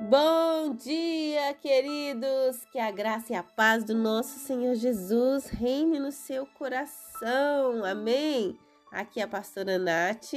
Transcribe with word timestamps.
Bom 0.00 0.74
dia, 0.76 1.52
queridos! 1.54 2.64
Que 2.70 2.78
a 2.78 2.88
graça 2.88 3.32
e 3.32 3.36
a 3.36 3.42
paz 3.42 3.82
do 3.82 3.96
nosso 3.96 4.38
Senhor 4.38 4.76
Jesus 4.76 5.48
reine 5.48 5.98
no 5.98 6.12
seu 6.12 6.46
coração. 6.46 7.84
Amém? 7.84 8.56
Aqui 8.92 9.18
é 9.18 9.24
a 9.24 9.28
pastora 9.28 9.76
Nath 9.76 10.34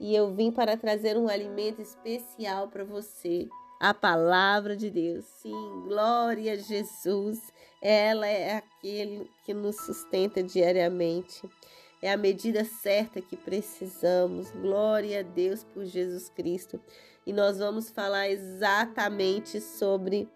e 0.00 0.14
eu 0.14 0.34
vim 0.34 0.50
para 0.50 0.74
trazer 0.78 1.18
um 1.18 1.28
alimento 1.28 1.82
especial 1.82 2.68
para 2.68 2.82
você. 2.82 3.46
A 3.78 3.92
palavra 3.92 4.74
de 4.74 4.90
Deus. 4.90 5.26
Sim, 5.26 5.82
glória 5.86 6.54
a 6.54 6.56
Jesus. 6.56 7.38
Ela 7.82 8.26
é 8.26 8.56
aquele 8.56 9.30
que 9.44 9.52
nos 9.52 9.76
sustenta 9.76 10.42
diariamente. 10.42 11.42
É 12.04 12.12
a 12.12 12.18
medida 12.18 12.66
certa 12.66 13.22
que 13.22 13.34
precisamos. 13.34 14.50
Glória 14.50 15.20
a 15.20 15.22
Deus 15.22 15.64
por 15.64 15.86
Jesus 15.86 16.28
Cristo 16.28 16.78
e 17.26 17.32
nós 17.32 17.56
vamos 17.56 17.88
falar 17.88 18.28
exatamente 18.28 19.58
sobre 19.58 20.28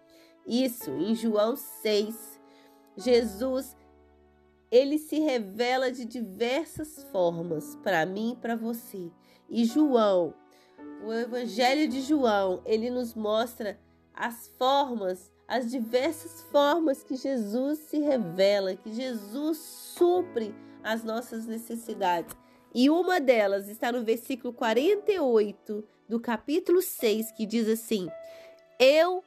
isso 0.47 0.89
em 0.89 1.13
João 1.13 1.55
6. 1.55 2.41
Jesus 2.97 3.77
ele 4.71 4.97
se 4.97 5.19
revela 5.19 5.91
de 5.91 6.05
diversas 6.05 7.03
formas 7.11 7.75
para 7.83 8.03
mim 8.03 8.31
e 8.31 8.41
para 8.41 8.55
você. 8.55 9.11
E 9.47 9.63
João, 9.63 10.33
o 11.05 11.13
Evangelho 11.13 11.87
de 11.87 12.01
João, 12.01 12.63
ele 12.65 12.89
nos 12.89 13.13
mostra 13.13 13.79
as 14.11 14.47
formas, 14.57 15.31
as 15.47 15.69
diversas 15.69 16.41
formas 16.51 17.03
que 17.03 17.15
Jesus 17.15 17.77
se 17.77 17.99
revela, 17.99 18.75
que 18.75 18.91
Jesus 18.91 19.59
supre 19.59 20.51
as 20.83 21.03
nossas 21.03 21.45
necessidades. 21.45 22.35
E 22.73 22.89
uma 22.89 23.19
delas 23.19 23.67
está 23.67 23.91
no 23.91 24.03
versículo 24.03 24.53
48 24.53 25.83
do 26.07 26.19
capítulo 26.19 26.81
6, 26.81 27.31
que 27.31 27.45
diz 27.45 27.67
assim: 27.67 28.09
Eu 28.79 29.23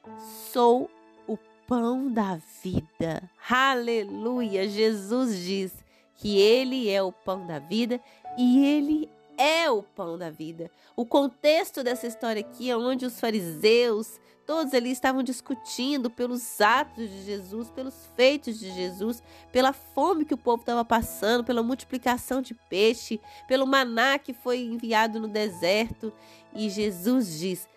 sou 0.51 0.89
o 1.27 1.37
pão 1.67 2.11
da 2.11 2.39
vida. 2.63 3.29
Aleluia! 3.49 4.67
Jesus 4.67 5.37
diz 5.39 5.83
que 6.15 6.39
ele 6.39 6.89
é 6.89 7.01
o 7.01 7.11
pão 7.11 7.45
da 7.45 7.59
vida 7.59 7.99
e 8.37 8.65
ele 8.65 9.09
é 9.37 9.69
o 9.69 9.83
pão 9.83 10.17
da 10.17 10.29
vida. 10.29 10.69
O 10.95 11.05
contexto 11.05 11.83
dessa 11.83 12.07
história 12.07 12.41
aqui 12.41 12.69
é 12.69 12.77
onde 12.77 13.05
os 13.05 13.19
fariseus, 13.19 14.19
todos 14.45 14.73
ali 14.73 14.91
estavam 14.91 15.23
discutindo 15.23 16.09
pelos 16.09 16.59
atos 16.61 17.09
de 17.09 17.23
Jesus, 17.23 17.69
pelos 17.69 17.95
feitos 18.15 18.59
de 18.59 18.71
Jesus, 18.71 19.23
pela 19.51 19.73
fome 19.73 20.25
que 20.25 20.33
o 20.33 20.37
povo 20.37 20.61
estava 20.61 20.83
passando, 20.85 21.43
pela 21.43 21.63
multiplicação 21.63 22.41
de 22.41 22.53
peixe, 22.69 23.19
pelo 23.47 23.65
maná 23.65 24.19
que 24.19 24.33
foi 24.33 24.61
enviado 24.61 25.19
no 25.19 25.27
deserto. 25.27 26.13
E 26.53 26.69
Jesus 26.69 27.39
diz: 27.39 27.67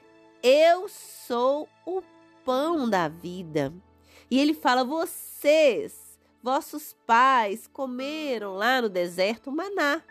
Eu 0.42 0.88
sou 0.88 1.68
o 1.84 2.02
pão 2.44 2.88
da 2.88 3.08
vida. 3.08 3.72
E 4.30 4.38
ele 4.38 4.54
fala: 4.54 4.84
Vocês, 4.84 6.18
vossos 6.42 6.94
pais, 7.06 7.66
comeram 7.66 8.54
lá 8.54 8.82
no 8.82 8.88
deserto 8.88 9.50
maná 9.50 10.02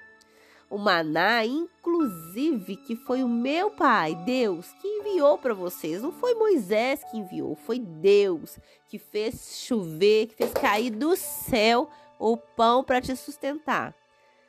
o 0.69 0.77
maná, 0.77 1.45
inclusive, 1.45 2.75
que 2.77 2.95
foi 2.95 3.23
o 3.23 3.27
meu 3.27 3.71
pai, 3.71 4.15
Deus, 4.15 4.71
que 4.81 4.87
enviou 4.87 5.37
para 5.37 5.53
vocês. 5.53 6.01
Não 6.01 6.11
foi 6.11 6.33
Moisés 6.33 7.03
que 7.03 7.17
enviou, 7.17 7.55
foi 7.55 7.79
Deus 7.79 8.57
que 8.89 8.97
fez 8.97 9.63
chover, 9.65 10.27
que 10.27 10.35
fez 10.35 10.53
cair 10.53 10.89
do 10.89 11.15
céu 11.15 11.89
o 12.19 12.37
pão 12.37 12.83
para 12.83 13.01
te 13.01 13.15
sustentar. 13.15 13.93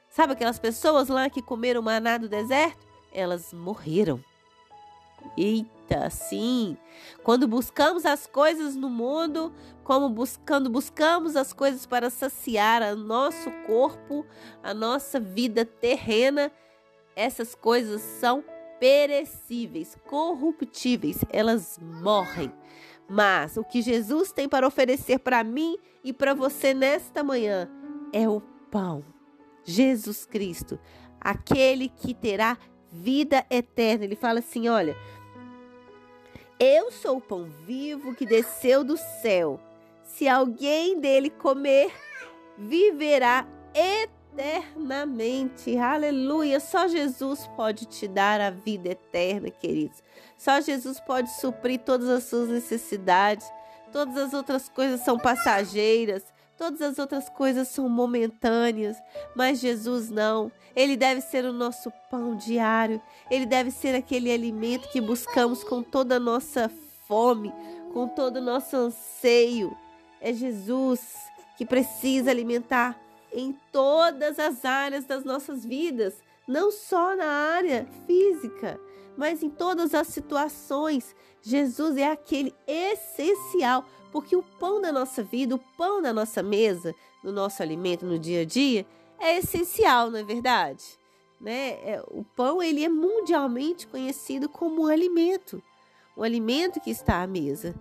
Sabe 0.09 0.33
aquelas 0.33 0.59
pessoas 0.59 1.09
lá 1.09 1.29
que 1.29 1.43
comeram 1.43 1.83
maná 1.83 2.17
do 2.17 2.29
deserto? 2.29 2.87
Elas 3.13 3.53
morreram. 3.53 4.23
Eita, 5.89 6.11
sim. 6.11 6.77
Quando 7.23 7.47
buscamos 7.47 8.05
as 8.05 8.27
coisas 8.27 8.75
no 8.75 8.91
mundo, 8.91 9.53
como 9.85 10.09
buscando, 10.09 10.69
buscamos 10.69 11.37
as 11.37 11.53
coisas 11.53 11.87
para 11.87 12.11
saciar 12.11 12.83
o 12.93 12.97
nosso 12.97 13.51
corpo, 13.67 14.27
a 14.63 14.75
nossa 14.75 15.21
vida 15.21 15.65
terrena, 15.65 16.51
essas 17.15 17.55
coisas 17.55 18.01
são 18.03 18.45
perecíveis, 18.81 19.97
corruptíveis, 20.07 21.25
elas 21.31 21.79
morrem. 21.81 22.53
Mas 23.09 23.57
o 23.57 23.65
que 23.65 23.81
Jesus 23.81 24.33
tem 24.33 24.49
para 24.49 24.67
oferecer 24.67 25.21
para 25.21 25.45
mim 25.45 25.79
e 26.03 26.13
para 26.13 26.35
você 26.35 26.75
nesta 26.75 27.23
manhã 27.23 27.71
é 28.13 28.29
o 28.29 28.41
pão. 28.71 29.05
Jesus 29.65 30.27
Cristo, 30.27 30.79
aquele 31.21 31.89
que 31.89 32.13
terá 32.13 32.59
vida 32.91 33.45
eterna. 33.51 34.05
Ele 34.05 34.17
fala 34.17 34.41
assim: 34.41 34.69
olha, 34.69 34.97
eu 36.59 36.91
sou 36.91 37.19
o 37.19 37.21
pão 37.21 37.45
vivo 37.67 38.15
que 38.15 38.25
desceu 38.25 38.83
do 38.83 38.97
céu. 38.97 39.61
Se 40.03 40.27
alguém 40.29 40.99
dele 41.01 41.29
comer, 41.29 41.93
viverá 42.57 43.47
eternamente. 43.75 45.77
Aleluia! 45.77 46.59
Só 46.61 46.89
Jesus 46.89 47.47
pode 47.57 47.85
te 47.87 48.09
dar 48.09 48.41
a 48.41 48.51
vida 48.51 48.91
eterna, 48.91 49.51
queridos. 49.51 50.03
Só 50.39 50.61
Jesus 50.61 51.01
pode 51.01 51.29
suprir 51.41 51.81
todas 51.81 52.09
as 52.09 52.25
suas 52.25 52.49
necessidades. 52.49 53.47
Todas 53.93 54.17
as 54.17 54.35
outras 54.35 54.69
coisas 54.69 55.01
são 55.01 55.19
passageiras. 55.19 56.25
Todas 56.57 56.81
as 56.81 56.99
outras 56.99 57.29
coisas 57.29 57.69
são 57.69 57.89
momentâneas, 57.89 58.97
mas 59.35 59.61
Jesus 59.61 60.11
não. 60.11 60.51
Ele 60.75 60.97
deve 60.97 61.21
ser 61.21 61.45
o 61.45 61.53
nosso 61.53 61.93
pão 62.11 62.35
diário. 62.35 63.01
Ele 63.31 63.45
deve 63.45 63.71
ser 63.71 63.95
aquele 63.95 64.31
alimento 64.31 64.89
que 64.89 65.01
buscamos 65.01 65.63
com 65.63 65.83
toda 65.83 66.17
a 66.17 66.21
nossa 66.21 66.71
fome, 67.07 67.53
com 67.93 68.09
todo 68.09 68.37
o 68.39 68.43
nosso 68.43 68.75
anseio. 68.77 69.77
É 70.21 70.33
Jesus 70.33 71.15
que 71.59 71.67
precisa 71.67 72.31
alimentar 72.31 72.99
em 73.33 73.53
todas 73.71 74.39
as 74.39 74.65
áreas 74.65 75.05
das 75.05 75.25
nossas 75.25 75.65
vidas, 75.65 76.15
não 76.49 76.71
só 76.73 77.15
na 77.15 77.27
área 77.27 77.87
física, 78.07 78.81
mas 79.17 79.43
em 79.43 79.51
todas 79.51 79.95
as 79.95 80.07
situações. 80.07 81.15
Jesus 81.43 81.97
é 81.97 82.11
aquele 82.11 82.55
essencial 82.67 83.85
porque 84.17 84.35
o 84.35 84.43
pão 84.43 84.81
da 84.81 84.91
nossa 84.91 85.23
vida, 85.23 85.55
o 85.55 85.59
pão 85.77 86.01
da 86.01 86.11
nossa 86.11 86.43
mesa, 86.43 86.95
no 87.23 87.31
nosso 87.31 87.63
alimento 87.63 88.07
no 88.07 88.19
dia 88.19 88.41
a 88.41 88.45
dia, 88.47 88.87
é 89.19 89.37
essencial, 89.37 90.11
não 90.11 90.19
é 90.19 90.23
verdade? 90.23 90.83
Né? 91.39 91.73
É, 91.85 92.03
o 92.09 92.25
pão 92.25 92.63
ele 92.63 92.83
é 92.83 92.89
mundialmente 92.89 93.87
conhecido 93.87 94.49
como 94.49 94.85
um 94.85 94.87
alimento, 94.87 95.63
o 96.17 96.23
alimento 96.23 96.81
que 96.81 96.89
está 96.89 97.23
à 97.23 97.27
mesa. 97.27 97.75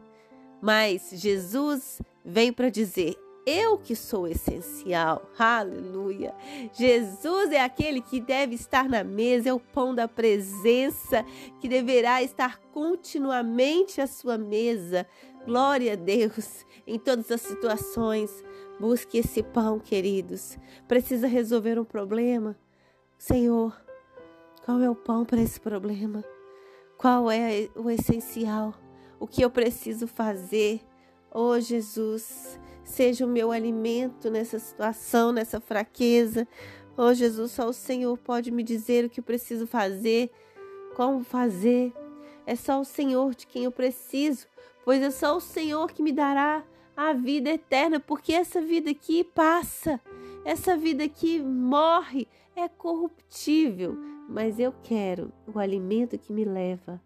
Mas 0.61 1.09
Jesus 1.13 2.01
vem 2.21 2.51
para 2.51 2.67
dizer: 2.67 3.15
eu 3.45 3.77
que 3.77 3.95
sou 3.95 4.27
essencial. 4.27 5.29
Aleluia. 5.37 6.33
Jesus 6.73 7.51
é 7.51 7.61
aquele 7.61 8.01
que 8.01 8.19
deve 8.19 8.55
estar 8.55 8.89
na 8.89 9.03
mesa, 9.03 9.49
é 9.49 9.53
o 9.53 9.59
pão 9.59 9.93
da 9.93 10.07
presença 10.07 11.23
que 11.59 11.67
deverá 11.67 12.23
estar 12.23 12.59
continuamente 12.73 14.01
à 14.01 14.07
sua 14.07 14.37
mesa. 14.37 15.05
Glória 15.45 15.93
a 15.93 15.95
Deus 15.95 16.65
em 16.87 16.97
todas 16.97 17.29
as 17.29 17.41
situações. 17.41 18.43
Busque 18.79 19.19
esse 19.19 19.43
pão, 19.43 19.79
queridos. 19.79 20.57
Precisa 20.87 21.27
resolver 21.27 21.79
um 21.79 21.85
problema. 21.85 22.57
Senhor, 23.17 23.79
qual 24.65 24.81
é 24.81 24.89
o 24.89 24.95
pão 24.95 25.23
para 25.23 25.41
esse 25.41 25.59
problema? 25.59 26.23
Qual 26.97 27.29
é 27.29 27.69
o 27.75 27.89
essencial? 27.89 28.73
O 29.19 29.27
que 29.27 29.41
eu 29.43 29.49
preciso 29.49 30.07
fazer? 30.07 30.81
Oh, 31.37 31.59
Jesus, 31.59 32.57
seja 32.81 33.25
o 33.25 33.29
meu 33.29 33.51
alimento 33.51 34.31
nessa 34.31 34.57
situação, 34.57 35.33
nessa 35.33 35.59
fraqueza. 35.59 36.47
Oh, 36.95 37.13
Jesus, 37.13 37.51
só 37.51 37.67
o 37.67 37.73
Senhor 37.73 38.17
pode 38.17 38.51
me 38.51 38.63
dizer 38.63 39.03
o 39.03 39.09
que 39.09 39.19
eu 39.19 39.23
preciso 39.23 39.67
fazer, 39.67 40.31
como 40.95 41.25
fazer. 41.25 41.91
É 42.45 42.55
só 42.55 42.79
o 42.79 42.85
Senhor 42.85 43.35
de 43.35 43.45
quem 43.47 43.65
eu 43.65 43.71
preciso, 43.73 44.47
pois 44.85 45.01
é 45.01 45.11
só 45.11 45.35
o 45.35 45.41
Senhor 45.41 45.91
que 45.91 46.01
me 46.01 46.13
dará 46.13 46.63
a 46.95 47.11
vida 47.11 47.49
eterna, 47.49 47.99
porque 47.99 48.31
essa 48.31 48.61
vida 48.61 48.91
aqui 48.91 49.21
passa, 49.21 49.99
essa 50.45 50.77
vida 50.77 51.03
aqui 51.03 51.41
morre, 51.41 52.29
é 52.55 52.69
corruptível, 52.69 53.97
mas 54.29 54.57
eu 54.57 54.73
quero 54.83 55.33
o 55.53 55.59
alimento 55.59 56.17
que 56.17 56.31
me 56.31 56.45
leva 56.45 57.01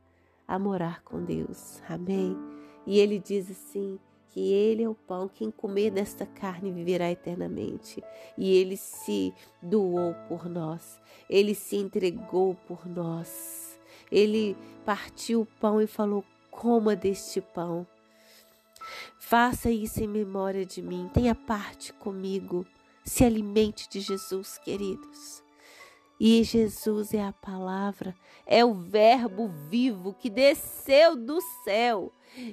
a 0.47 0.59
morar 0.59 1.01
com 1.01 1.19
Deus. 1.23 1.81
Amém. 1.89 2.37
E 2.85 2.99
ele 2.99 3.17
diz 3.17 3.49
assim: 3.49 3.99
que 4.29 4.53
Ele 4.53 4.83
é 4.83 4.89
o 4.89 4.95
pão, 4.95 5.27
quem 5.27 5.51
comer 5.51 5.91
desta 5.91 6.25
carne 6.25 6.71
viverá 6.71 7.11
eternamente. 7.11 8.03
E 8.37 8.51
Ele 8.55 8.77
se 8.77 9.33
doou 9.61 10.13
por 10.27 10.47
nós, 10.47 10.99
Ele 11.29 11.53
se 11.53 11.75
entregou 11.75 12.55
por 12.67 12.87
nós. 12.87 13.79
Ele 14.11 14.55
partiu 14.85 15.41
o 15.41 15.45
pão 15.59 15.81
e 15.81 15.87
falou: 15.87 16.23
coma 16.49 16.95
deste 16.95 17.41
pão. 17.41 17.85
Faça 19.17 19.69
isso 19.69 20.03
em 20.03 20.07
memória 20.07 20.65
de 20.65 20.81
mim, 20.81 21.09
tenha 21.13 21.35
parte 21.35 21.93
comigo. 21.93 22.65
Se 23.03 23.23
alimente 23.23 23.89
de 23.89 23.99
Jesus, 24.01 24.57
queridos. 24.59 25.48
E 26.19 26.43
Jesus 26.43 27.13
é 27.13 27.23
a 27.23 27.31
palavra, 27.31 28.13
é 28.45 28.65
o 28.65 28.73
Verbo 28.73 29.47
vivo 29.69 30.13
que 30.13 30.29
desceu 30.29 31.15
do 31.15 31.39
céu. 31.63 32.11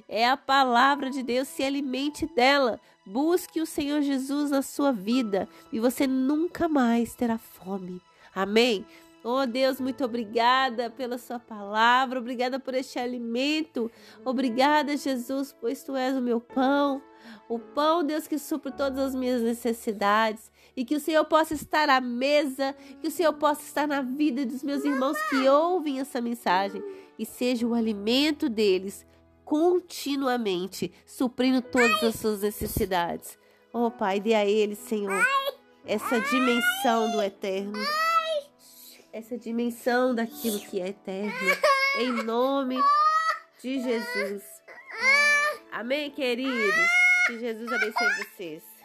É 0.08 0.26
a 0.28 0.36
palavra 0.36 1.10
de 1.10 1.22
Deus, 1.22 1.48
se 1.48 1.62
alimente 1.62 2.26
dela. 2.34 2.80
Busque 3.04 3.60
o 3.60 3.66
Senhor 3.66 4.02
Jesus 4.02 4.50
na 4.50 4.62
sua 4.62 4.92
vida 4.92 5.48
e 5.72 5.80
você 5.80 6.06
nunca 6.06 6.68
mais 6.68 7.14
terá 7.14 7.38
fome. 7.38 8.00
Amém? 8.34 8.84
Oh 9.28 9.44
Deus, 9.44 9.80
muito 9.80 10.04
obrigada 10.04 10.88
pela 10.88 11.18
sua 11.18 11.40
palavra, 11.40 12.20
obrigada 12.20 12.60
por 12.60 12.74
este 12.74 12.96
alimento. 12.96 13.90
Obrigada, 14.24 14.96
Jesus, 14.96 15.52
pois 15.60 15.82
tu 15.82 15.96
és 15.96 16.16
o 16.16 16.20
meu 16.20 16.40
pão. 16.40 17.02
O 17.48 17.58
pão, 17.58 18.04
Deus, 18.04 18.26
que 18.26 18.38
supre 18.38 18.72
todas 18.72 18.98
as 18.98 19.14
minhas 19.14 19.42
necessidades. 19.42 20.50
E 20.76 20.84
que 20.84 20.94
o 20.94 21.00
Senhor 21.00 21.24
possa 21.24 21.54
estar 21.54 21.88
à 21.88 22.00
mesa, 22.00 22.74
que 23.00 23.08
o 23.08 23.10
Senhor 23.10 23.32
possa 23.32 23.62
estar 23.62 23.86
na 23.88 24.02
vida 24.02 24.44
dos 24.44 24.62
meus 24.62 24.84
irmãos 24.84 25.16
que 25.30 25.48
ouvem 25.48 26.00
essa 26.00 26.20
mensagem 26.20 26.82
e 27.18 27.24
seja 27.24 27.66
o 27.66 27.74
alimento 27.74 28.48
deles 28.48 29.06
continuamente, 29.44 30.92
suprindo 31.06 31.62
todas 31.62 32.02
as 32.02 32.16
suas 32.16 32.42
necessidades. 32.42 33.38
Oh, 33.72 33.90
Pai, 33.90 34.20
dê 34.20 34.34
a 34.34 34.44
eles, 34.44 34.78
Senhor, 34.78 35.24
essa 35.86 36.20
dimensão 36.20 37.10
do 37.12 37.22
eterno 37.22 37.78
essa 39.16 39.38
dimensão 39.38 40.14
daquilo 40.14 40.60
que 40.60 40.78
é 40.78 40.88
eterno. 40.88 41.32
Em 41.98 42.12
nome 42.22 42.76
de 43.62 43.80
Jesus. 43.80 44.42
Amém, 45.72 46.10
queridos? 46.10 47.05
Que 47.26 47.40
Jesus 47.40 47.72
abençoe 47.72 48.08
vocês. 48.18 48.75